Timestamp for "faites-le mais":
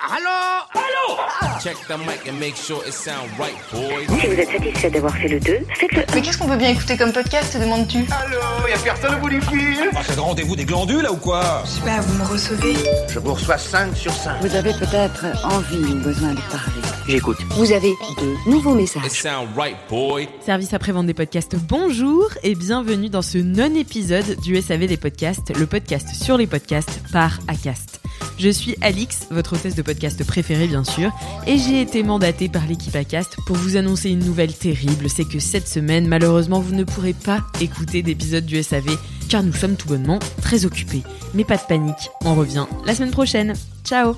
5.74-6.22